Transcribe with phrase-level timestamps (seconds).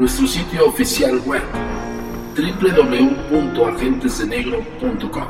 [0.00, 1.42] Nuestro sitio oficial web,
[2.34, 5.28] www.agentesdenegro.com.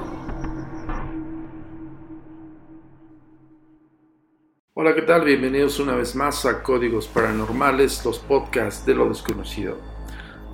[4.75, 5.25] Hola, ¿qué tal?
[5.25, 9.77] Bienvenidos una vez más a Códigos Paranormales, los podcasts de lo desconocido.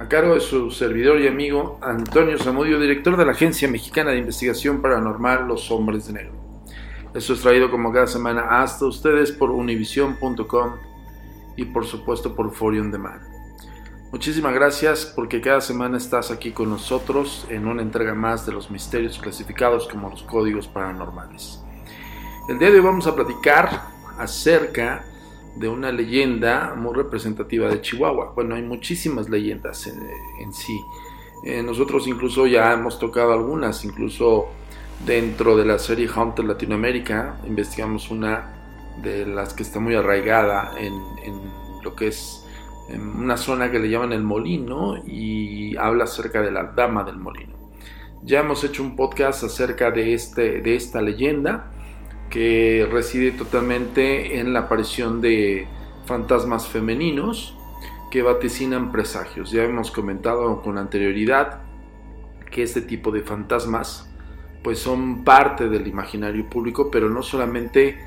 [0.01, 4.21] A cargo de su servidor y amigo Antonio Zamudio, director de la Agencia Mexicana de
[4.21, 6.33] Investigación Paranormal Los Hombres de Negro.
[7.15, 10.77] Esto es traído como cada semana hasta ustedes por univision.com
[11.57, 13.36] y por supuesto por Forion Demand.
[14.16, 18.71] Muchísimas gracias porque cada semana estás aquí con nosotros en una entrega más de los
[18.71, 21.62] misterios clasificados como los códigos paranormales.
[22.49, 25.04] El día de hoy vamos a platicar acerca
[25.56, 28.32] de una leyenda muy representativa de Chihuahua.
[28.34, 30.81] Bueno, hay muchísimas leyendas en, sí.
[31.44, 34.47] Eh, nosotros incluso ya hemos tocado algunas, incluso
[35.04, 38.54] dentro de la serie Haunted Latinoamérica, investigamos una
[39.03, 40.94] de las que está muy arraigada en
[41.83, 42.46] lo que es
[42.89, 47.17] en una zona que le llaman el molino y habla acerca de la dama del
[47.17, 47.55] molino.
[48.23, 51.71] Ya hemos hecho un podcast acerca de, este, de esta leyenda
[52.31, 55.69] que reside totalmente en la aparición de
[56.07, 57.57] fantasmas femeninos
[58.11, 59.51] que vaticinan presagios.
[59.51, 61.61] Ya hemos comentado con anterioridad
[62.51, 64.11] que este tipo de fantasmas
[64.63, 67.99] pues son parte del imaginario público, pero no solamente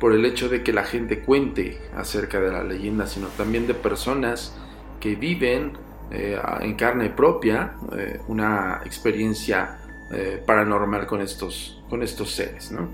[0.00, 3.74] por el hecho de que la gente cuente acerca de la leyenda, sino también de
[3.74, 4.54] personas
[5.00, 5.72] que viven
[6.10, 9.78] eh, en carne propia eh, una experiencia
[10.12, 12.70] eh, paranormal con estos, con estos seres.
[12.70, 12.88] ¿no?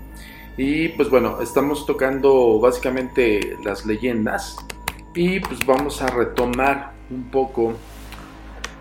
[0.57, 4.55] Y pues bueno, estamos tocando básicamente las leyendas
[5.13, 7.73] y pues vamos a retomar un poco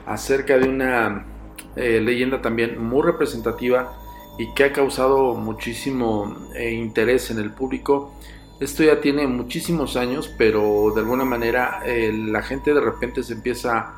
[0.07, 1.27] acerca de una
[1.75, 4.02] leyenda también muy representativa
[4.39, 8.13] y que ha causado muchísimo eh, interés en el público.
[8.61, 13.35] Esto ya tiene muchísimos años, pero de alguna manera eh, la gente de repente se
[13.35, 13.95] empieza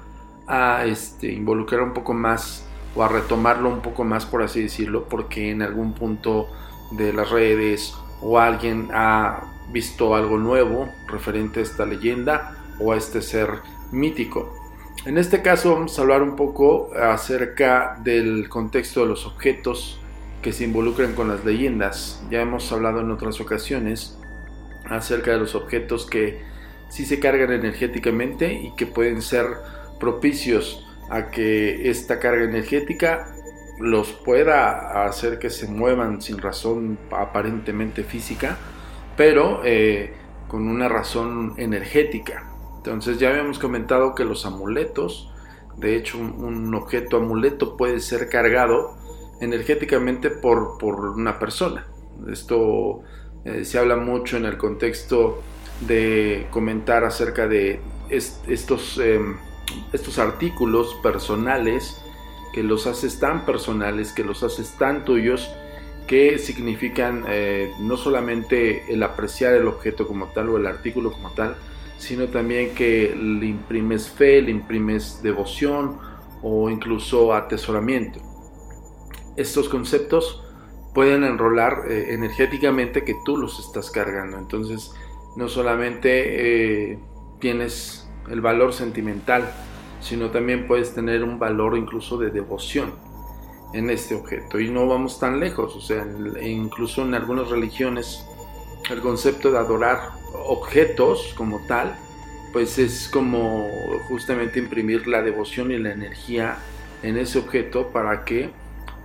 [0.46, 5.04] a este, involucrar un poco más o a retomarlo un poco más, por así decirlo,
[5.08, 6.48] porque en algún punto
[6.92, 9.42] de las redes o alguien ha
[9.72, 13.48] visto algo nuevo referente a esta leyenda o a este ser
[13.90, 14.52] mítico.
[15.06, 20.00] En este caso vamos a hablar un poco acerca del contexto de los objetos
[20.44, 22.22] que se involucran con las leyendas.
[22.30, 24.18] Ya hemos hablado en otras ocasiones
[24.84, 26.42] acerca de los objetos que
[26.90, 29.46] sí se cargan energéticamente y que pueden ser
[29.98, 33.34] propicios a que esta carga energética
[33.80, 38.58] los pueda hacer que se muevan sin razón aparentemente física,
[39.16, 40.12] pero eh,
[40.46, 42.50] con una razón energética.
[42.76, 45.32] Entonces ya habíamos comentado que los amuletos,
[45.78, 49.02] de hecho un, un objeto amuleto puede ser cargado
[49.40, 51.86] energéticamente por, por una persona.
[52.30, 53.02] Esto
[53.44, 55.42] eh, se habla mucho en el contexto
[55.80, 59.20] de comentar acerca de est estos eh,
[59.92, 62.00] estos artículos personales
[62.52, 65.50] que los haces tan personales, que los haces tan tuyos,
[66.06, 71.30] que significan eh, no solamente el apreciar el objeto como tal o el artículo como
[71.30, 71.56] tal,
[71.98, 75.98] sino también que le imprimes fe, le imprimes devoción
[76.42, 78.20] o incluso atesoramiento.
[79.36, 80.42] Estos conceptos
[80.94, 84.38] pueden enrolar eh, energéticamente que tú los estás cargando.
[84.38, 84.92] Entonces,
[85.36, 86.98] no solamente eh,
[87.40, 89.52] tienes el valor sentimental,
[90.00, 92.92] sino también puedes tener un valor incluso de devoción
[93.72, 94.60] en este objeto.
[94.60, 96.06] Y no vamos tan lejos, o sea,
[96.42, 98.24] incluso en algunas religiones
[98.90, 100.10] el concepto de adorar
[100.46, 101.96] objetos como tal,
[102.52, 103.68] pues es como
[104.08, 106.58] justamente imprimir la devoción y la energía
[107.02, 108.50] en ese objeto para que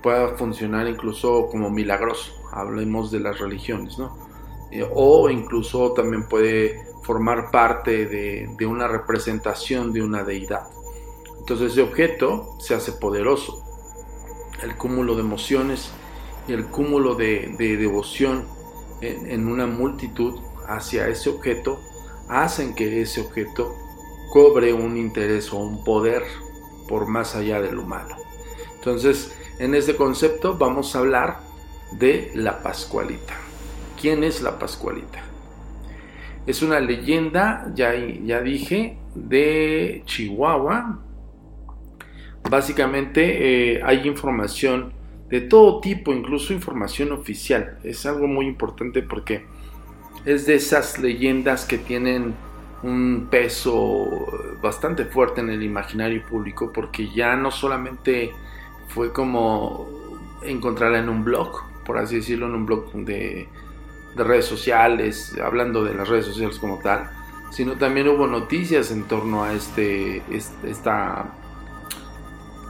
[0.01, 2.33] pueda funcionar incluso como milagroso.
[2.51, 4.29] Hablemos de las religiones, ¿no?
[4.71, 10.67] Eh, o incluso también puede formar parte de, una representación de una deidad.
[11.39, 13.63] Entonces ese objeto se hace poderoso.
[14.61, 15.91] El cúmulo de emociones
[16.47, 18.45] y el cúmulo de, devoción
[19.01, 21.79] en, una multitud hacia ese objeto
[22.27, 23.75] hacen que ese objeto
[24.31, 26.23] cobre un interés o un poder
[26.87, 28.17] por más allá del humano.
[28.75, 31.37] Entonces, en este concepto vamos a hablar
[31.91, 33.35] de la Pascualita.
[34.01, 35.19] ¿Quién es la Pascualita?
[36.47, 40.99] Es una leyenda, ya, ya dije, de Chihuahua.
[42.49, 44.93] Básicamente eh, hay información
[45.29, 47.79] de todo tipo, incluso información oficial.
[47.83, 49.45] Es algo muy importante porque
[50.25, 52.33] es de esas leyendas que tienen
[52.81, 54.25] un peso
[54.61, 58.31] bastante fuerte en el imaginario público porque ya no solamente
[58.89, 59.87] fue como
[60.41, 63.47] encontrarla en un blog, por así decirlo, en un blog de,
[64.15, 67.09] redes sociales, hablando de las redes sociales como tal,
[67.51, 70.21] sino también hubo noticias en torno a este,
[70.63, 71.33] esta...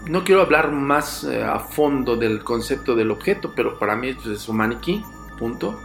[0.06, 4.28] No quiero hablar más eh, a fondo del concepto del objeto, pero para mí pues,
[4.28, 5.04] es un maniquí,
[5.38, 5.80] punto.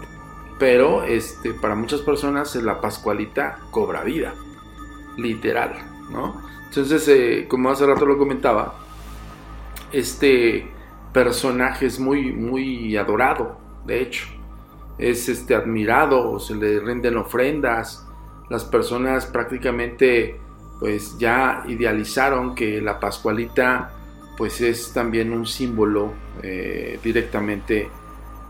[0.58, 4.34] Pero este, para muchas personas la Pascualita cobra vida,
[5.16, 5.75] literal,
[6.10, 6.40] ¿no?
[6.66, 8.83] Entonces, eh, como hace rato lo comentaba,
[9.94, 10.67] este
[11.12, 13.56] personaje es muy, muy adorado,
[13.87, 14.26] de hecho.
[14.99, 18.06] Es este, admirado, se le rinden ofrendas.
[18.50, 20.41] Las personas prácticamente
[20.81, 23.93] pues ya idealizaron que la Pascualita
[24.37, 26.12] pues es también un símbolo
[26.43, 27.88] eh, directamente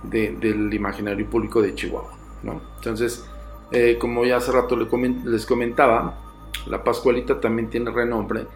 [0.02, 2.16] del imaginario público de Chihuahua.
[2.42, 2.60] ¿no?
[2.76, 3.26] Entonces,
[3.70, 6.18] eh, como ya hace rato les comentaba,
[6.66, 8.46] la Pascualita también tiene renombre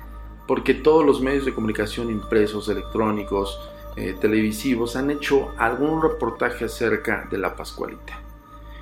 [0.49, 3.61] porque todos los medios de comunicación impresos, electrónicos,
[3.97, 8.19] eh, televisivos han hecho algún reportaje acerca de la Pascualita.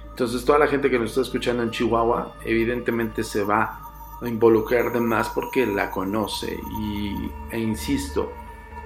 [0.09, 3.81] Entonces toda la gente que nos está escuchando en Chihuahua evidentemente se va
[4.23, 8.33] a involucrar de más porque la conoce y, e insisto,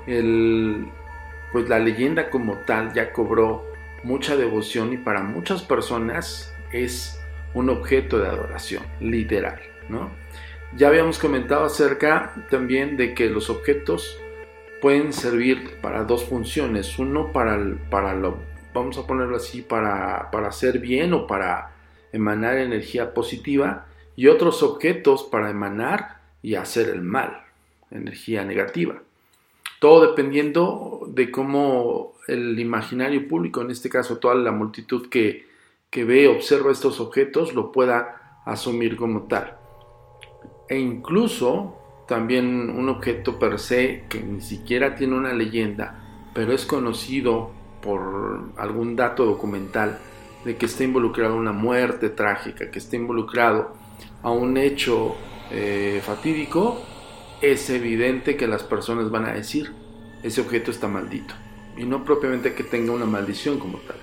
[0.07, 3.63] pues la leyenda como tal ya cobró
[4.03, 7.21] mucha devoción y para muchas personas es
[7.53, 9.61] un objeto de adoración, literal,
[9.91, 10.20] ¿no?
[10.77, 14.17] Ya habíamos comentado acerca también de que los objetos
[14.81, 16.97] pueden servir para dos funciones.
[16.99, 17.59] Uno para,
[17.91, 18.39] para lo,
[18.73, 21.73] vamos a ponerlo así, para, para hacer bien o para
[22.13, 23.87] emanar energía positiva.
[24.15, 27.43] Y otros objetos para emanar y hacer el mal,
[27.91, 29.03] energía negativa.
[29.81, 35.49] Todo dependiendo de cómo el imaginario público, en este caso toda la multitud que,
[35.91, 39.60] que ve, observa estos objetos, lo pueda asumir como tal
[40.71, 46.65] e incluso también un objeto per se que ni siquiera tiene una leyenda, pero es
[46.65, 47.51] conocido
[47.83, 49.99] por algún dato documental
[50.45, 53.75] de que está involucrado una muerte trágica, que está involucrado
[54.23, 55.17] a un hecho
[55.51, 56.81] eh, fatídico,
[57.43, 59.73] es evidente que las personas van a decir,
[60.23, 61.35] ese objeto está maldito.
[61.77, 63.97] Y no propiamente que tenga una maldición como tal,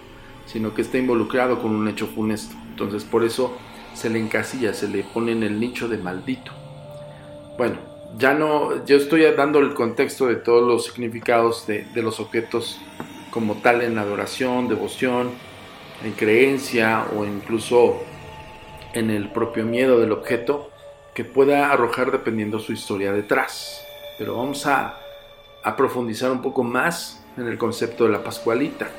[0.45, 2.55] sino que está involucrado con un hecho funesto.
[2.69, 3.57] Entonces por eso
[3.97, 6.51] se le encasilla, se le pone en el nicho de maldito.
[7.57, 7.77] Bueno,
[8.15, 12.79] ya no, yo estoy dando el contexto de todos los significados de, los objetos
[13.31, 15.31] como tal en adoración, devoción,
[16.03, 17.99] en creencia o incluso
[18.93, 20.69] en el propio miedo del objeto
[21.15, 23.83] que pueda arrojar dependiendo su historia detrás.
[24.19, 24.99] Pero vamos a,
[25.63, 28.89] a profundizar un poco más en el concepto de la Pascualita.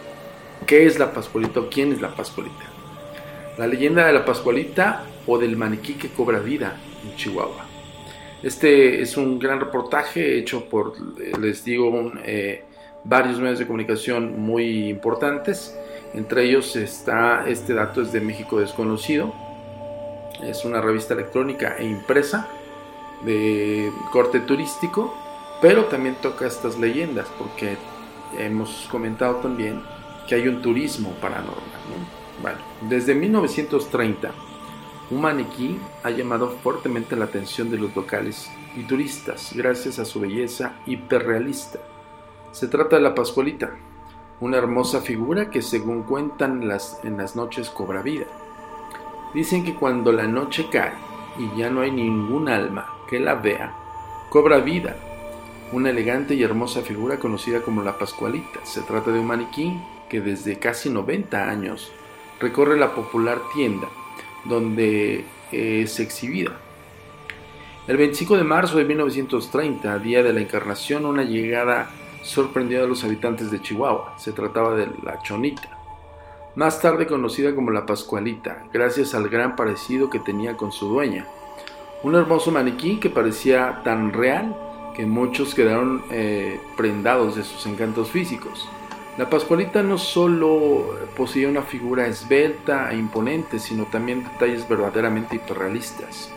[0.67, 2.78] ¿Qué es la Pascualita o quién es la Pascualita?
[3.59, 7.67] La leyenda de la Pascualita o del maniquí que cobra vida en Chihuahua.
[8.41, 10.95] Este es un gran reportaje hecho por,
[11.41, 12.63] les digo, eh,
[13.03, 15.77] varios medios de comunicación muy importantes.
[16.15, 19.35] Entre ellos está, este dato de México Desconocido.
[20.41, 22.47] Es una revista electrónica e impresa
[23.25, 25.13] de corte turístico,
[25.61, 27.77] pero también toca estas leyendas, porque
[28.39, 29.83] hemos comentado también
[30.29, 32.28] que hay un turismo paranormal.
[32.41, 34.31] Bueno, desde 1930,
[35.11, 40.21] un maniquí ha llamado fuertemente la atención de los locales y turistas gracias a su
[40.21, 41.81] belleza hiperrealista.
[42.53, 43.73] Se trata de la Pascualita,
[44.41, 48.27] una hermosa figura que según cuentan las, en las noches cobra vida.
[49.35, 50.93] Dicen que cuando la noche cae
[51.39, 53.75] y ya no hay ningún alma que la vea,
[54.31, 54.97] cobra vida.
[55.73, 58.61] Una elegante y hermosa figura conocida como la Pascualita.
[58.65, 59.79] Se trata de un maniquí
[60.09, 61.93] que desde casi 90 años
[62.41, 63.89] recorre la popular tienda
[64.45, 66.53] donde es exhibida.
[67.87, 71.91] El 25 de marzo de 1930, día de la encarnación, una llegada
[72.23, 74.15] sorprendió a los habitantes de Chihuahua.
[74.19, 75.79] Se trataba de la Chonita,
[76.55, 81.27] más tarde conocida como la Pascualita, gracias al gran parecido que tenía con su dueña.
[82.03, 84.57] Un hermoso maniquí que parecía tan real
[84.95, 88.69] que muchos quedaron eh, prendados de sus encantos físicos.
[89.19, 96.31] La Pascualita no solo poseía una figura esbelta e imponente, sino también detalles verdaderamente hiperrealistas.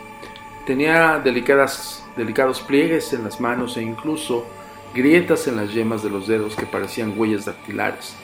[0.66, 4.44] Tenía delicadas, delicados pliegues en las manos e incluso
[4.92, 8.16] grietas en las yemas de los dedos que parecían huellas dactilares.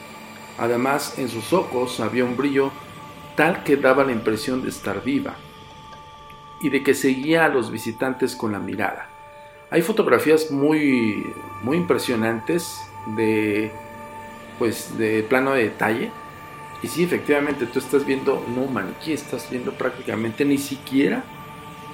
[0.57, 2.73] Además, en sus ojos había un brillo
[3.37, 5.37] tal que daba la impresión de estar viva
[6.59, 9.07] y de que seguía a los visitantes con la mirada.
[9.71, 12.77] Hay fotografías muy, muy impresionantes
[13.15, 13.71] de,
[14.59, 16.11] pues, de plano de detalle.
[16.83, 21.23] Y sí, efectivamente, tú estás viendo, no maniquí, estás viendo prácticamente ni siquiera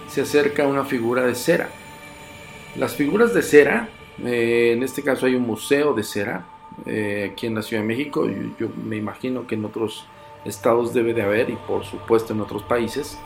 [0.07, 1.69] se acerca una figura de cera.
[2.75, 3.89] Las figuras de cera
[4.23, 6.45] eh, en este caso hay un museo de cera
[6.85, 8.27] eh, aquí en la Ciudad de México.
[8.59, 10.05] Yo, me imagino que en otros
[10.45, 13.17] estados debe de haber y por supuesto en otros países.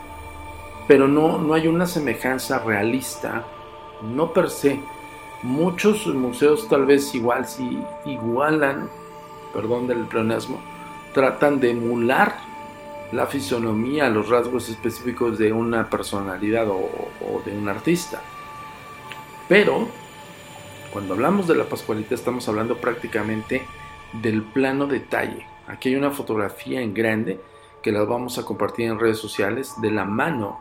[0.88, 3.44] Pero no, no hay una semejanza realista,
[4.02, 4.80] no per se.
[5.42, 8.90] Muchos museos tal vez igual si igualan,
[9.52, 10.60] perdón del pleonasmo,
[11.12, 12.36] tratan de emular
[13.12, 18.20] la fisonomía, los rasgos específicos de una personalidad o, de un artista.
[19.48, 19.88] Pero
[20.92, 23.66] cuando hablamos de la Pascualita estamos hablando prácticamente
[24.12, 25.46] del plano detalle.
[25.66, 27.40] Aquí hay una fotografía en grande
[27.82, 30.58] que la vamos a compartir en redes sociales de la mano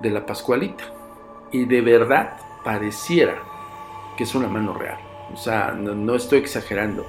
[0.00, 0.84] de la Pascualita.
[1.50, 3.42] Y de verdad pareciera
[4.16, 4.98] que es una mano real.
[5.32, 7.06] O sea, no, estoy exagerando.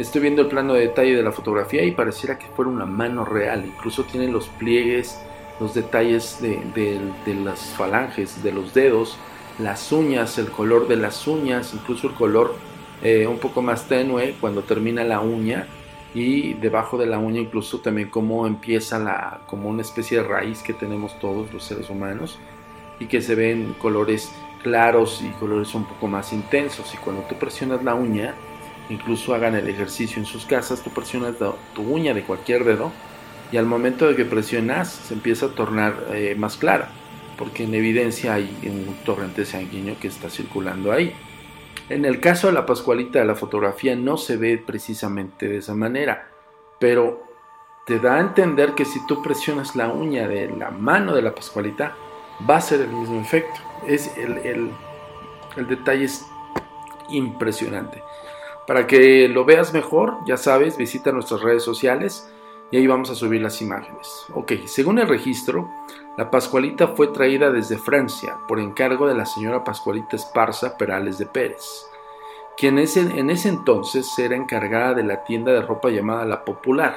[0.00, 3.26] Estoy viendo el plano de detalle de la fotografía y pareciera que fuera una mano
[3.26, 3.66] real.
[3.66, 5.20] Incluso tiene los pliegues,
[5.60, 9.18] los detalles de, las falanges, de los dedos,
[9.58, 12.54] las uñas, el color de las uñas, incluso el color
[13.02, 15.66] eh, un poco más tenue cuando termina la uña
[16.14, 20.62] y debajo de la uña incluso también cómo empieza la como una especie de raíz
[20.62, 22.38] que tenemos todos los seres humanos
[22.98, 27.36] y que se ven colores claros y colores un poco más intensos y cuando tú
[27.36, 28.34] presionas la uña
[28.90, 31.36] incluso hagan el ejercicio en sus casas tú presionas
[31.74, 32.92] tu uña de cualquier dedo
[33.50, 36.90] y al momento de que presionas se empieza a tornar eh, más clara
[37.40, 41.14] porque en evidencia hay un torrente sanguíneo que está circulando ahí.
[41.88, 46.28] En el caso de la Pascualita la fotografía no se ve precisamente de esa manera,
[46.78, 47.24] pero
[47.86, 51.34] te da a entender que si tú presionas la uña de la mano de la
[51.34, 51.96] Pascualita,
[52.48, 53.58] va a ser el mismo efecto.
[53.86, 54.70] Es el,
[55.56, 56.26] el detalle es
[57.08, 58.02] impresionante.
[58.66, 62.30] Para que lo veas mejor, ya sabes, visita nuestras redes sociales
[62.70, 64.26] y ahí vamos a subir las imágenes.
[64.34, 65.68] Ok, según el registro,
[66.16, 71.26] la Pascualita fue traída desde Francia por encargo de la señora Pascualita Esparza Perales de
[71.26, 71.86] Pérez,
[72.56, 76.96] quien en ese entonces era encargada de la tienda de ropa llamada La Popular.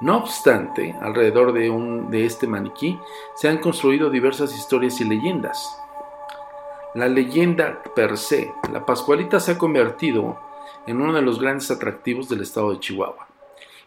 [0.00, 3.00] No obstante, alrededor de, un, de este maniquí
[3.34, 5.82] se han construido diversas historias y leyendas.
[6.94, 10.38] La leyenda per se, la Pascualita se ha convertido
[10.86, 13.28] en uno de los grandes atractivos del estado de Chihuahua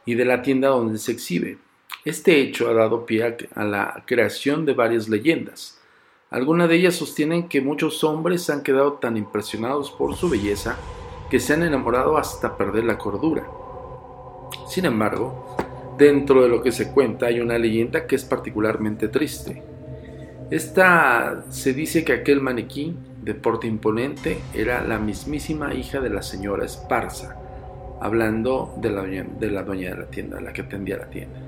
[0.05, 1.57] y de la tienda donde se exhibe.
[2.05, 5.79] Este hecho ha dado pie a la creación de varias leyendas.
[6.29, 10.77] Algunas de ellas sostienen que muchos hombres han quedado tan impresionados por su belleza
[11.29, 13.47] que se han enamorado hasta perder la cordura.
[14.67, 15.57] Sin embargo,
[15.97, 19.63] dentro de lo que se cuenta hay una leyenda que es particularmente triste.
[20.49, 26.21] Esta se dice que aquel maniquí de porte imponente era la mismísima hija de la
[26.21, 27.37] señora Esparza,
[28.01, 31.39] hablando de la, de la dueña de la tienda, la que atendía la tienda.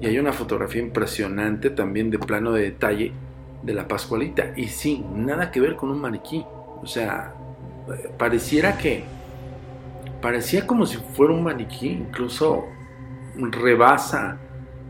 [0.00, 3.12] Y hay una fotografía impresionante también de plano de detalle
[3.62, 4.52] de la Pascualita.
[4.56, 6.44] Y sí, nada que ver con un maniquí.
[6.82, 7.34] O sea,
[8.16, 9.04] pareciera que...
[10.22, 12.64] Parecía como si fuera un maniquí, incluso
[13.36, 14.38] rebasa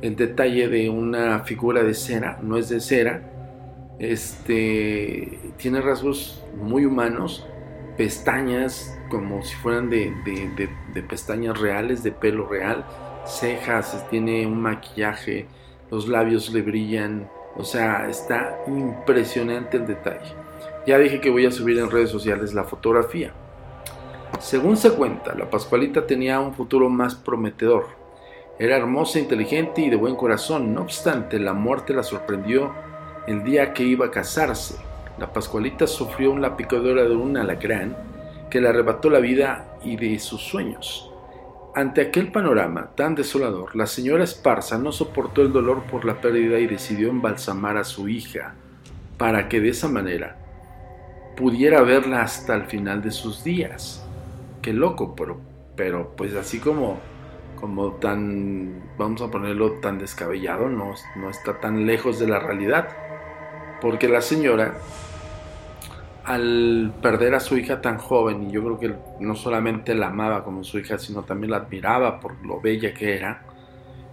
[0.00, 3.22] el detalle de una figura de cera, no es de cera,
[3.98, 7.46] Este tiene rasgos muy humanos,
[7.96, 12.84] pestañas como si fueran de, de pestañas reales, de pelo real,
[13.26, 15.46] cejas, tiene un maquillaje,
[15.90, 20.32] los labios le brillan, o sea, está impresionante el detalle.
[20.86, 23.32] Ya dije que voy a subir en redes sociales la fotografía.
[24.40, 27.86] Según se cuenta, la Pascualita tenía un futuro más prometedor.
[28.58, 30.74] Era hermosa, inteligente y de buen corazón.
[30.74, 32.72] No obstante, la muerte la sorprendió
[33.28, 34.76] el día que iba a casarse.
[35.18, 37.94] La Pascualita sufrió una picadura de un alacrán
[38.50, 41.10] que le arrebató la vida y de sus sueños.
[41.74, 46.58] Ante aquel panorama tan desolador, la señora Esparza no soportó el dolor por la pérdida
[46.58, 48.54] y decidió embalsamar a su hija,
[49.18, 50.38] para que de esa manera
[51.36, 54.02] pudiera verla hasta el final de sus días.
[54.62, 55.38] Qué loco, pero,
[55.76, 56.98] pero pues así como,
[57.60, 62.88] como tan, vamos a ponerlo tan descabellado, no, no está tan lejos de la realidad.
[63.80, 64.74] Porque la señora,
[66.24, 68.94] al perder a su hija tan joven, y yo creo que
[69.24, 73.16] no solamente la amaba como su hija, sino también la admiraba por lo bella que
[73.16, 73.42] era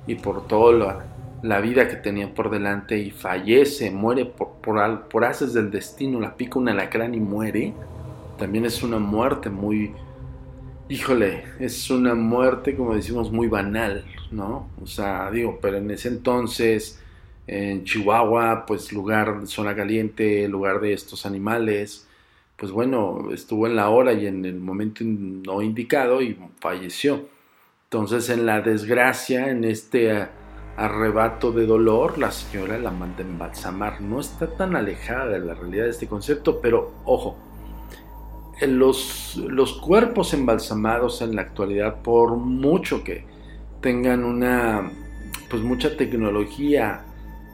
[0.08, 1.04] y por toda
[1.42, 6.20] la, vida que tenía por delante, y fallece, muere por, por, por haces del destino,
[6.20, 7.74] la pica un alacrán y muere,
[8.38, 9.94] también es una muerte muy,
[10.90, 14.70] híjole, es una muerte, como decimos, muy banal, ¿no?
[14.82, 17.02] O sea, digo, pero en ese entonces
[17.48, 22.08] en Chihuahua, pues lugar, zona caliente, lugar de estos animales,
[22.58, 27.26] pues bueno, estuvo en la hora y en el momento no indicado y falleció.
[27.86, 30.28] Entonces en la desgracia, en este
[30.78, 34.02] arrebato de dolor, la señora la manda embalsamar.
[34.02, 37.38] No está tan alejada de la realidad de este concepto, pero ojo,
[38.62, 43.26] los, los cuerpos embalsamados en la actualidad, por mucho que
[43.82, 44.92] tengan una,
[45.50, 47.06] pues mucha tecnología,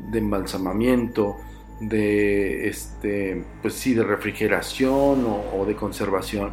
[0.09, 1.37] de embalsamamiento,
[1.81, 6.51] de este, pues sí, de refrigeración o, de conservación,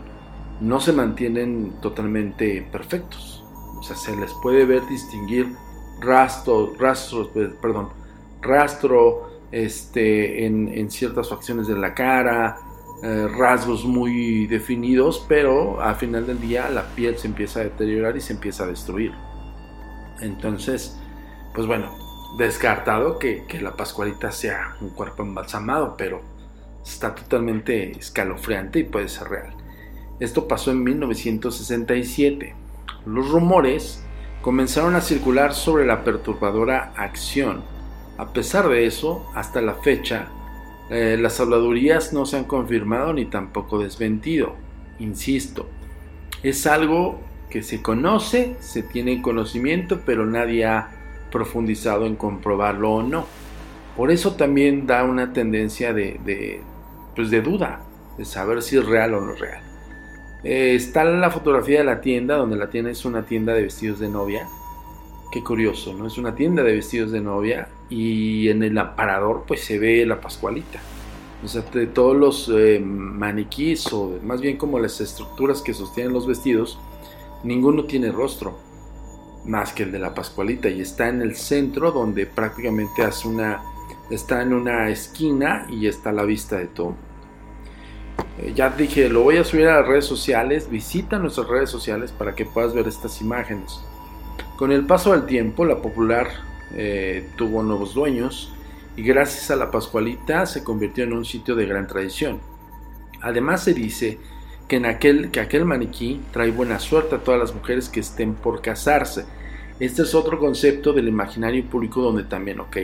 [0.61, 3.45] no se mantienen totalmente perfectos.
[3.79, 5.55] O sea, se les puede ver distinguir
[6.01, 7.31] rastro, rastros,
[7.61, 7.91] perdón,
[8.41, 12.59] rastro este, en, ciertas facciones de la cara,
[13.03, 18.17] eh, rasgos muy definidos, pero al final del día la piel se empieza a deteriorar
[18.17, 19.13] y se empieza a destruir.
[20.21, 20.99] Entonces,
[21.55, 26.21] pues bueno, descartado que, la Pascualita sea un cuerpo embalsamado, pero
[26.85, 29.55] está totalmente escalofriante y puede ser real.
[30.21, 32.55] Esto pasó en 1967.
[33.07, 34.03] Los rumores
[34.43, 37.63] comenzaron a circular sobre la perturbadora acción.
[38.17, 40.29] A pesar de eso, hasta la fecha,
[40.91, 44.57] eh, las habladurías no se han confirmado ni tampoco desmentido.
[44.99, 45.69] Insisto,
[46.43, 50.98] es algo que se conoce, se tiene conocimiento, pero nadie ha
[51.31, 53.27] profundizado en comprobarlo o no.
[53.97, 56.61] Por eso también da una tendencia de,
[57.17, 57.81] pues de duda,
[58.17, 59.63] de saber si es real o no es real.
[60.45, 63.99] Eh, está la fotografía de la tienda, donde la tienda es una tienda de vestidos
[63.99, 64.47] de novia.
[65.33, 66.07] Qué curioso, ¿no?
[66.07, 70.21] Es una tienda de vestidos de novia y en el aparador pues se ve la
[70.21, 70.79] Pascualita.
[71.45, 76.13] O sea, de todos los eh, maniquís o más bien como las estructuras que sostienen
[76.13, 76.79] los vestidos,
[77.43, 78.68] ninguno tiene rostro
[79.49, 83.63] más que el de la Pascualita y está en el centro donde prácticamente hace una
[84.11, 86.95] está en una esquina y está a la vista de todo.
[88.39, 92.13] Eh, ya dije, lo voy a subir a las redes sociales, visita nuestras redes sociales
[92.13, 93.81] para que puedas ver estas imágenes.
[94.57, 96.29] Con el paso del tiempo, la popular
[96.75, 98.53] eh, tuvo nuevos dueños
[98.97, 102.41] y gracias a la Pascualita se convirtió en un sitio de gran tradición.
[103.21, 104.19] Además se dice
[104.69, 108.35] que, en aquel, que aquel maniquí trae buena suerte a todas las mujeres que estén
[108.35, 109.27] por casarse
[109.81, 112.77] este es otro concepto del imaginario público donde también, ok,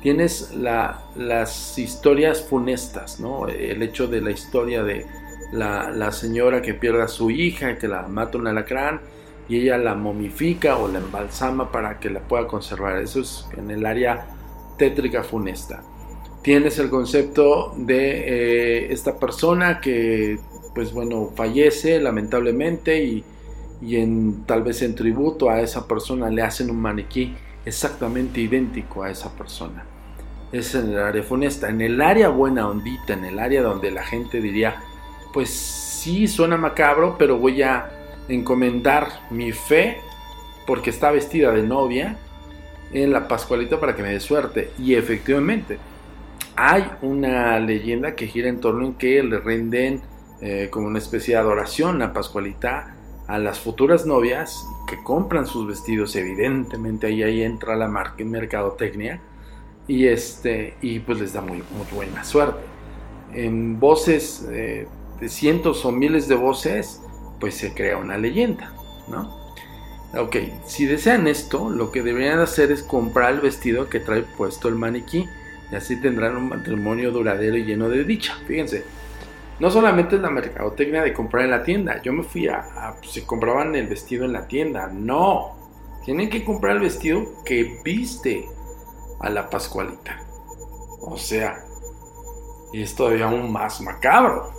[0.00, 3.46] tienes las historias funestas, ¿no?
[3.48, 5.06] El hecho de la historia de
[5.52, 9.00] la, señora que pierde a su hija, que la mata un alacrán
[9.48, 12.98] y ella la momifica o la embalsama para que la pueda conservar.
[12.98, 14.26] Eso es en el área
[14.78, 15.82] tétrica funesta.
[16.42, 20.38] Tienes el concepto de eh, esta persona que,
[20.74, 23.24] pues bueno, fallece lamentablemente y
[23.80, 29.02] y en tal vez en tributo a esa persona le hacen un maniquí exactamente idéntico
[29.02, 29.84] a esa persona.
[30.52, 31.68] Es en el área funesta.
[31.68, 34.82] En el área buena ondita, en el área donde la gente diría,
[35.32, 37.90] pues sí suena macabro, pero voy a
[38.28, 39.98] encomendar mi fe
[40.66, 42.16] porque está vestida de novia
[42.92, 44.72] en la Pascualita para que me dé suerte.
[44.78, 45.78] Y efectivamente,
[46.56, 50.02] hay una leyenda que gira en torno en que le rinden
[50.40, 52.96] eh, como una especie de adoración a Pascualita
[53.30, 59.20] a las futuras novias que compran sus vestidos, evidentemente ahí, entra la marca, mercadotecnia,
[59.86, 62.58] y, este, y pues les da muy, muy buena suerte.
[63.32, 64.88] En voces eh,
[65.20, 67.02] de cientos o miles de voces,
[67.38, 68.72] pues se crea una leyenda,
[69.06, 69.38] ¿no?
[70.18, 74.66] Ok, si desean esto, lo que deberían hacer es comprar el vestido que trae puesto
[74.66, 75.28] el maniquí
[75.70, 78.34] y así tendrán un matrimonio duradero y lleno de dicha.
[78.48, 78.82] Fíjense,
[79.60, 82.96] no solamente es la mercadotecnia de comprar en la tienda, yo me fui a, a
[82.96, 85.56] pues, se compraban el vestido en la tienda, no,
[86.04, 88.48] tienen que comprar el vestido que viste
[89.20, 90.18] a la Pascualita.
[91.02, 91.64] O sea,
[92.72, 94.52] y es todavía aún más macabro.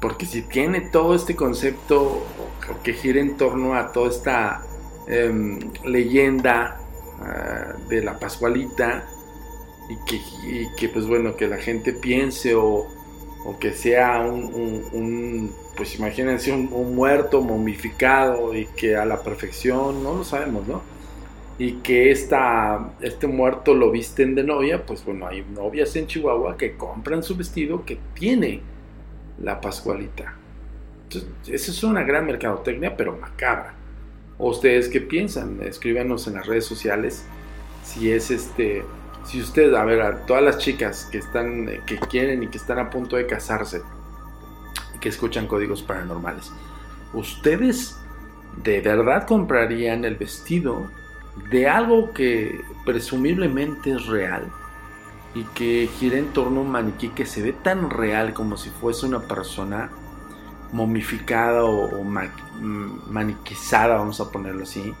[0.00, 2.24] Porque si tiene todo este concepto
[2.82, 4.62] que gira en torno a toda esta
[5.08, 6.78] em, leyenda
[7.20, 9.06] ah, de la Pascualita,
[9.88, 10.20] y que,
[10.76, 12.86] que, pues bueno, que la gente piense o,
[13.58, 20.14] que sea un, pues imagínense un, un, muerto momificado y que a la perfección, no
[20.14, 20.94] lo sabemos, ¿no?
[21.58, 26.56] y que esta, este muerto lo visten de novia, pues bueno, hay novias en Chihuahua
[26.56, 28.60] que compran su vestido que tiene
[29.40, 30.34] la Pascualita.
[31.04, 33.74] Entonces, esa es una gran mercadotecnia, pero macabra.
[34.38, 35.60] ustedes qué piensan?
[35.62, 37.24] Escríbanos en las redes sociales
[37.84, 38.82] si es este,
[39.24, 42.78] si ustedes, a ver, a todas las chicas que están, que quieren y que están
[42.78, 43.82] a punto de casarse
[44.94, 46.52] y que escuchan códigos paranormales,
[47.12, 47.98] ¿ustedes
[48.62, 50.88] de verdad comprarían el vestido
[51.50, 54.50] de algo que presumiblemente es real
[55.34, 58.70] y que gira en torno a un maniquí que se ve tan real como si
[58.70, 59.90] fuese una persona
[60.72, 62.04] momificada o,
[63.08, 64.94] maniquizada, vamos a ponerlo así,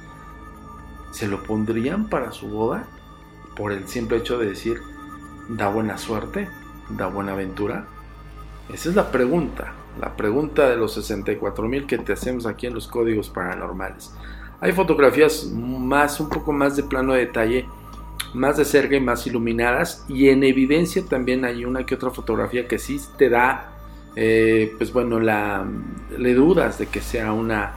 [1.12, 2.86] ¿se lo pondrían para su boda?
[3.56, 4.80] Por el simple hecho de decir,
[5.48, 6.48] da buena suerte,
[6.90, 7.86] da buena aventura.
[8.72, 12.74] Esa es la pregunta, la pregunta de los 64 mil que te hacemos aquí en
[12.74, 14.12] los códigos paranormales.
[14.60, 17.66] Hay fotografías más, un poco más de plano de detalle,
[18.32, 20.04] más de cerca y más iluminadas.
[20.08, 23.72] Y en evidencia también hay una que otra fotografía que sí te da,
[24.16, 25.66] eh, pues bueno, la,
[26.16, 27.74] le dudas de que sea una,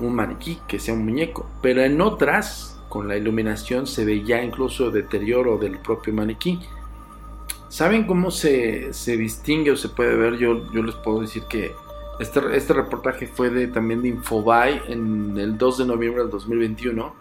[0.00, 1.50] un maniquí, que sea un muñeco.
[1.60, 6.60] Pero en otras, con la iluminación, se ve ya incluso deterioro del propio maniquí.
[7.68, 10.38] ¿Saben cómo se, se distingue o se puede ver?
[10.38, 11.74] Yo, yo les puedo decir que
[12.18, 17.14] este, este, reportaje fue de, también de Infobay en el 2 de noviembre del 2021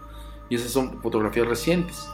[0.50, 2.10] y esas son fotografías recientes.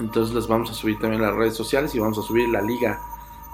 [0.00, 2.60] Entonces las vamos a subir también a las redes sociales y vamos a subir la
[2.60, 3.00] liga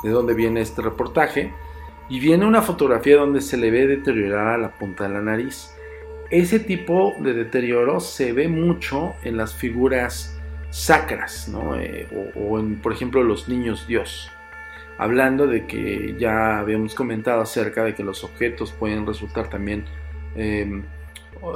[0.02, 1.52] de donde viene este reportaje.
[2.08, 5.72] Y viene una fotografía donde se le ve deteriorada la punta de la nariz.
[6.32, 10.40] Ese tipo de deterioro se ve mucho en las figuras
[10.70, 11.78] sacras, ¿no?
[11.78, 14.30] Eh, o, en, por ejemplo, los niños Dios
[14.96, 19.84] hablando de que ya habíamos comentado acerca de que los objetos pueden resultar también
[20.34, 20.84] em,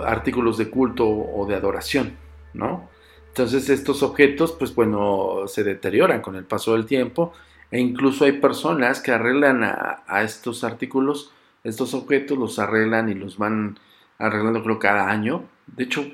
[0.05, 2.12] artículos de culto o de adoración,
[2.53, 2.91] ¿no?
[3.29, 7.33] Entonces estos objetos, pues bueno, se deterioran con el paso del tiempo
[7.71, 11.33] e incluso hay personas que arreglan a, estos artículos,
[11.65, 13.79] estos objetos los arreglan y los van
[14.18, 15.44] arreglando creo cada año.
[15.66, 16.07] De hecho,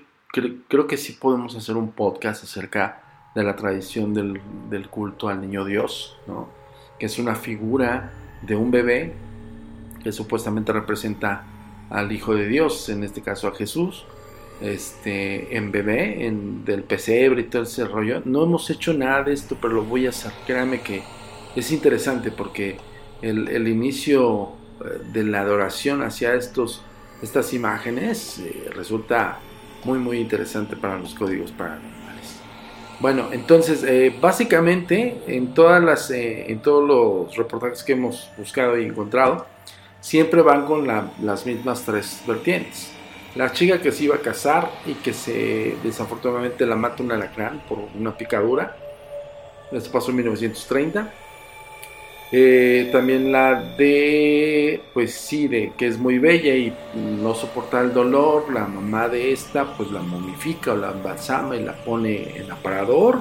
[0.69, 5.41] creo que sí podemos hacer un podcast acerca de la tradición del, del culto al
[5.41, 6.49] niño Dios, ¿no?
[6.99, 8.13] que es una figura
[8.43, 9.15] de un bebé
[10.03, 11.45] que supuestamente representa
[11.91, 14.05] al Hijo de Dios, en este caso a Jesús,
[14.61, 18.23] este, en bebé, en, del pesebre y todo ese rollo.
[18.25, 20.33] No hemos hecho nada de esto, pero lo voy a hacer.
[20.47, 21.03] Créanme que
[21.55, 22.79] es interesante porque
[23.21, 26.83] el, inicio eh, de la adoración hacia estos,
[27.23, 29.39] estas imágenes eh, resulta
[29.85, 32.41] muy, muy interesante para los códigos paranormales.
[33.01, 38.79] Bueno, entonces, eh, básicamente, en, todas las, eh, en todos los reportajes que hemos buscado
[38.79, 39.47] y encontrado,
[40.01, 42.93] siempre van con las mismas tres vertientes.
[43.35, 47.63] La chica que se iba a casar y que se desafortunadamente la mata un alacrán
[47.69, 48.77] por una picadura.
[49.71, 51.11] Esto pasó en 1930.
[52.35, 57.93] Eh, también la de, pues sí, de que es muy bella y no soporta el
[57.93, 58.51] dolor.
[58.53, 63.21] La mamá de esta, pues la momifica o la embalsama y la pone en aparador.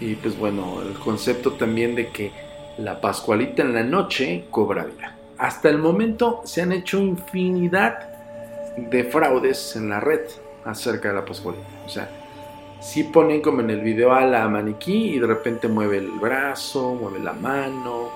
[0.00, 2.32] Y pues bueno, el concepto también de que
[2.78, 5.16] la Pascualita en la noche cobra vida.
[5.36, 8.08] Hasta el momento se han hecho infinidad
[8.76, 10.22] de fraudes en la red
[10.64, 11.66] acerca de la Pascualita.
[11.84, 12.08] O sea,
[12.84, 16.94] si ponen como en el video a la maniquí y de repente mueve el brazo,
[16.94, 18.10] mueve la mano,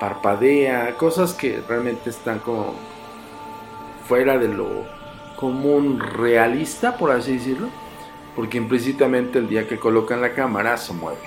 [0.00, 2.74] parpadea, cosas que realmente están como
[4.08, 4.66] fuera de lo
[5.36, 7.68] común realista, por así decirlo,
[8.34, 11.18] porque implícitamente el día que colocan la cámara se mueve,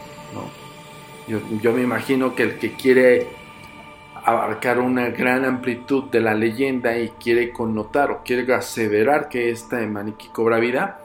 [1.27, 3.27] Yo, me imagino que el que quiere
[4.25, 9.77] abarcar una gran amplitud de la leyenda y quiere connotar o quiere aseverar que esta
[9.86, 10.99] maniquí cobra vida,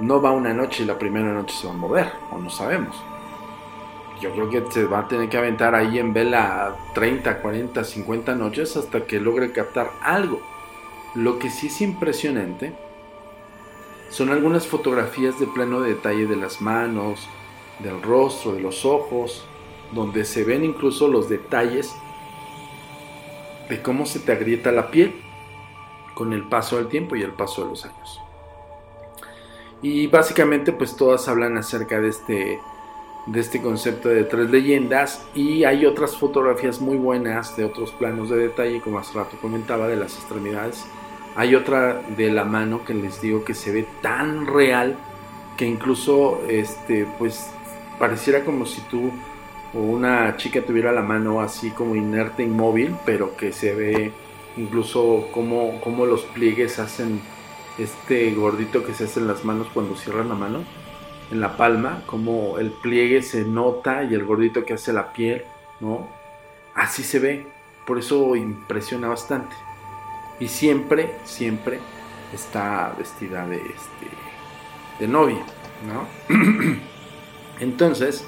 [0.00, 2.96] no va una noche y la primera noche se va a mover, o no sabemos.
[4.20, 8.34] yo creo que se va a tener que aventar ahí en vela 30, 40, 50
[8.34, 10.40] noches hasta que logre captar algo.
[11.14, 12.72] Lo que sí es impresionante
[14.10, 17.28] son algunas fotografías de pleno detalle de las manos,
[17.78, 19.46] del rostro, de los ojos,
[19.92, 21.94] donde se ven incluso los detalles
[23.68, 25.14] de cómo se te agrieta la piel
[26.14, 28.20] con el paso del tiempo y el paso de los años.
[29.82, 32.60] Y básicamente pues todas hablan acerca de este
[33.26, 35.26] de este concepto de tres leyendas.
[35.34, 39.86] Y hay otras fotografías muy buenas de otros planos de detalle como hace rato comentaba
[39.86, 40.84] de las extremidades.
[41.36, 44.96] Hay otra de la mano que les digo que se ve tan real
[45.56, 47.50] que incluso este pues
[47.98, 49.10] pareciera como si tú
[49.74, 54.12] o una chica tuviera la mano así como inerte inmóvil pero que se ve
[54.56, 57.20] incluso como, como los pliegues hacen
[57.78, 60.64] este gordito que se hace en las manos cuando cierran la mano
[61.30, 65.44] en la palma, como el pliegue se nota y el gordito que hace la piel,
[65.80, 66.08] ¿no?
[66.74, 67.46] Así se ve,
[67.86, 69.54] por eso impresiona bastante.
[70.40, 71.80] Y siempre, siempre
[72.32, 74.08] está vestida de, este,
[75.00, 75.44] de novia,
[75.86, 76.06] ¿no?
[77.60, 78.26] Entonces,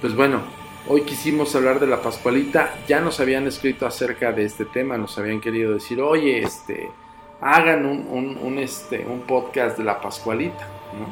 [0.00, 0.40] pues bueno,
[0.88, 2.74] hoy quisimos hablar de la Pascualita.
[2.88, 6.90] Ya nos habían escrito acerca de este tema, nos habían querido decir, oye, este,
[7.40, 10.66] hagan un, un, este, un podcast de la Pascualita,
[10.98, 11.06] ¿no?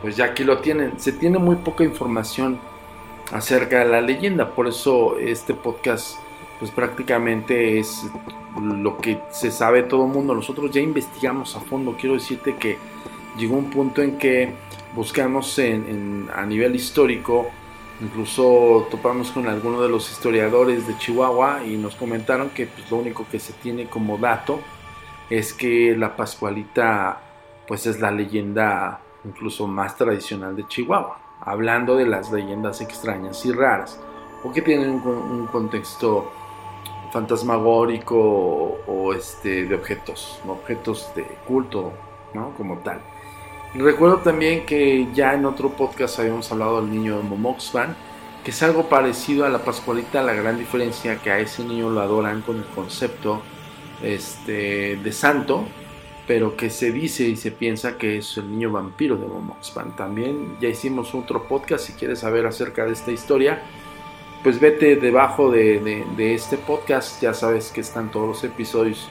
[0.00, 0.98] pues ya aquí lo tienen.
[0.98, 2.58] Se tiene muy poca información
[3.32, 6.16] acerca de la leyenda, por eso este podcast
[6.58, 8.04] pues prácticamente es
[8.60, 10.34] lo que se sabe todo el mundo.
[10.34, 12.78] Nosotros ya investigamos a fondo, quiero decirte que
[13.36, 14.52] llegó un punto en que
[14.94, 17.46] buscamos en, a nivel histórico,
[18.00, 22.96] incluso topamos con algunos de los historiadores de Chihuahua y nos comentaron que pues, lo
[22.96, 24.60] único que se tiene como dato
[25.30, 27.20] es que la Pascualita
[27.66, 33.52] pues es la leyenda incluso más tradicional de Chihuahua, hablando de las leyendas extrañas y
[33.52, 34.00] raras,
[34.42, 36.30] o que tienen un, contexto
[37.12, 38.16] fantasmagórico
[38.86, 41.92] o, este, de objetos, objetos de culto,
[42.32, 42.54] ¿no?
[42.56, 43.00] Como tal.
[43.74, 47.94] Recuerdo también que ya en otro podcast habíamos hablado del niño de Momoxpan,
[48.44, 52.00] que es algo parecido a la Pascualita, la gran diferencia que a ese niño lo
[52.00, 53.42] adoran con el concepto
[54.02, 55.64] este, de santo,
[56.26, 59.96] pero que se dice y se piensa que es el niño vampiro de Momoxpan.
[59.96, 63.62] También ya hicimos otro podcast, si quieres saber acerca de esta historia,
[64.42, 69.08] pues vete debajo de, este podcast, ya sabes que están todos los episodios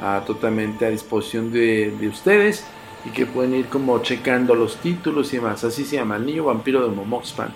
[0.00, 2.64] ah, totalmente a disposición de, ustedes
[3.04, 6.44] y que pueden ir como checando los títulos y demás, así se llama, el niño
[6.44, 7.52] vampiro de Momoxpan.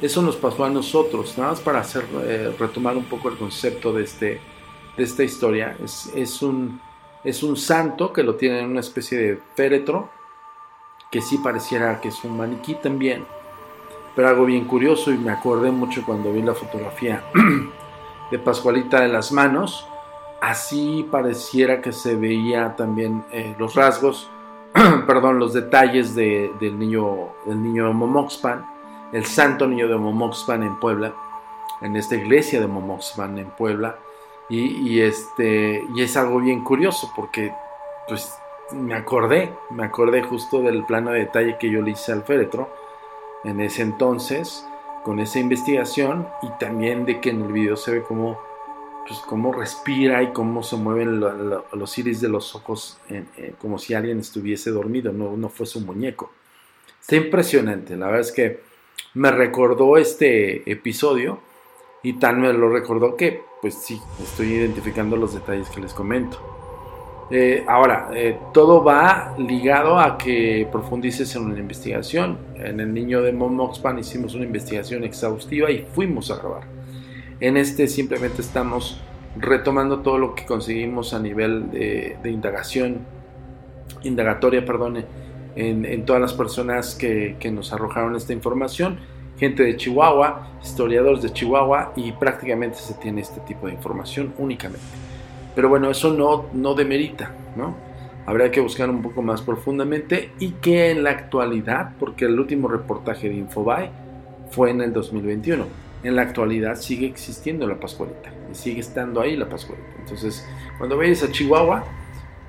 [0.00, 3.92] Eso nos pasó a nosotros, nada más para hacer, eh, retomar un poco el concepto
[3.92, 4.40] de, este,
[4.98, 5.74] de esta historia.
[5.82, 6.80] Es, es un
[7.24, 10.08] es un santo que lo tiene en una especie de féretro,
[11.10, 13.24] que sí pareciera que es un maniquí también.
[14.14, 17.24] Pero algo bien curioso, y me acordé mucho cuando vi la fotografía
[18.30, 19.86] de Pascualita de las manos,
[20.40, 24.30] así pareciera que se veía también eh, los rasgos,
[25.06, 28.64] perdón, los detalles del niño, del niño de Momoxpan,
[29.12, 31.14] el santo niño de Momoxpan en Puebla,
[31.80, 33.98] en esta iglesia de Momoxpan en Puebla,
[34.48, 37.52] y, este, y es algo bien curioso porque
[38.08, 38.32] pues
[38.72, 42.70] me acordé, me acordé justo del plano de detalle que yo le hice al féretro
[43.44, 44.64] en ese entonces
[45.04, 48.38] con esa investigación y también de que en el video se ve cómo,
[49.06, 52.98] pues, cómo respira y cómo se mueven los iris de los ojos
[53.58, 56.30] como si alguien estuviese dormido, no, no fuese un muñeco.
[57.00, 58.60] Está impresionante, la verdad es que
[59.14, 61.40] me recordó este episodio
[62.02, 66.38] y tan me lo recordó que, pues sí, estoy identificando los detalles que les comento.
[67.30, 72.38] Eh, ahora, eh, todo va ligado a que profundices en una investigación.
[72.56, 76.62] En el niño de Momoxpan hicimos una investigación exhaustiva y fuimos a grabar.
[77.40, 79.00] En este simplemente estamos
[79.36, 83.06] retomando todo lo que conseguimos a nivel de, indagación,
[84.02, 85.04] indagatoria, perdón,
[85.54, 88.98] en, todas las personas que, que nos arrojaron esta información
[89.38, 94.84] gente de Chihuahua, historiadores de Chihuahua y prácticamente se tiene este tipo de información únicamente.
[95.54, 97.74] Pero bueno, eso no, no demerita, ¿no?
[98.26, 102.68] Habría que buscar un poco más profundamente y que en la actualidad, porque el último
[102.68, 103.90] reportaje de Infobae
[104.50, 105.64] fue en el 2021,
[106.02, 109.88] en la actualidad sigue existiendo la Pascualita y sigue estando ahí la Pascualita.
[109.98, 110.46] Entonces,
[110.76, 111.84] cuando vayas a Chihuahua,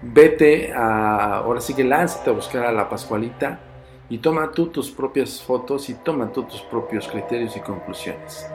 [0.01, 3.59] vete a, ahora sí que lánzate a buscar a la Pascualita
[4.09, 8.47] y toma tú tus propias fotos y toma tú tus propios criterios y conclusiones.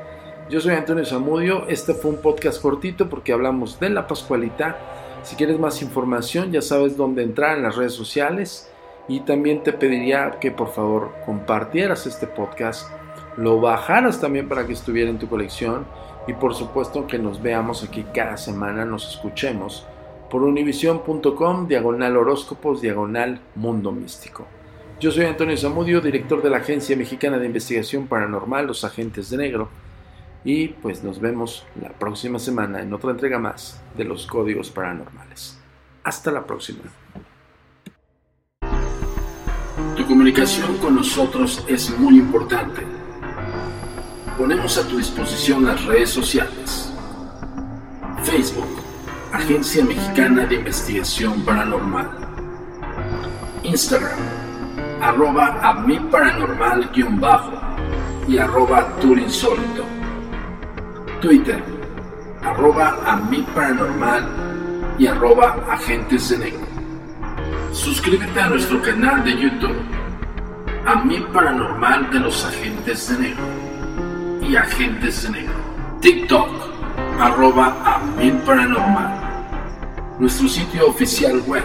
[0.50, 4.76] Yo soy Antonio Zamudio, este fue un podcast cortito porque hablamos de la Pascualita.
[5.22, 8.70] Si quieres más información ya sabes dónde entrar en las redes sociales
[9.08, 12.90] y también te pediría que por favor compartieras este podcast
[13.36, 15.86] lo bajaras también para que estuviera en tu colección
[16.26, 19.86] y por supuesto que nos veamos aquí cada semana, nos escuchemos
[20.30, 24.46] por univision.com, diagonal horóscopos, diagonal mundo místico.
[25.04, 29.36] Yo soy Antonio Zamudio, director de la Agencia Mexicana de Investigación Paranormal, Los Agentes de
[29.36, 29.68] Negro,
[30.46, 35.58] y pues nos vemos la próxima semana en otra entrega más de los Códigos Paranormales.
[36.04, 36.84] Hasta la próxima.
[39.94, 42.80] Tu comunicación con nosotros es muy importante.
[44.38, 46.90] Ponemos a tu disposición las redes sociales.
[48.22, 48.80] Facebook,
[49.34, 52.08] Agencia Mexicana de Investigación Paranormal.
[53.64, 54.43] Instagram,
[55.00, 57.52] arroba a mi paranormal-bajo
[58.28, 59.84] y arroba turinsólito.
[61.20, 61.62] Twitter,
[62.42, 64.26] arroba a mi paranormal
[64.98, 66.66] y arroba agentes de negro.
[67.72, 69.76] Suscríbete a nuestro canal de YouTube,
[70.86, 73.44] a mi paranormal de los agentes de negro
[74.42, 75.54] y agentes de negro.
[76.00, 76.48] TikTok,
[77.18, 79.20] arroba a mi paranormal.
[80.18, 81.64] Nuestro sitio oficial web,